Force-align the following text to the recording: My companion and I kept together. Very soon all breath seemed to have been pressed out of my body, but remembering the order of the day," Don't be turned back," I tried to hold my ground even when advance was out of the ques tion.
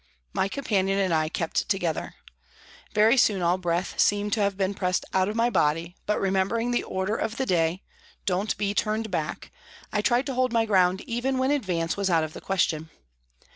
My 0.33 0.47
companion 0.47 0.97
and 0.97 1.13
I 1.13 1.29
kept 1.29 1.69
together. 1.69 2.15
Very 2.91 3.17
soon 3.17 3.43
all 3.43 3.59
breath 3.59 3.99
seemed 3.99 4.33
to 4.33 4.39
have 4.41 4.57
been 4.57 4.73
pressed 4.73 5.05
out 5.13 5.29
of 5.29 5.35
my 5.35 5.51
body, 5.51 5.95
but 6.07 6.19
remembering 6.19 6.71
the 6.71 6.81
order 6.81 7.15
of 7.15 7.37
the 7.37 7.45
day," 7.45 7.83
Don't 8.35 8.57
be 8.57 8.73
turned 8.73 9.11
back," 9.11 9.51
I 9.93 10.01
tried 10.01 10.25
to 10.25 10.33
hold 10.33 10.51
my 10.51 10.65
ground 10.65 11.01
even 11.01 11.37
when 11.37 11.51
advance 11.51 11.97
was 11.97 12.09
out 12.09 12.23
of 12.23 12.33
the 12.33 12.41
ques 12.41 12.61
tion. 12.61 12.89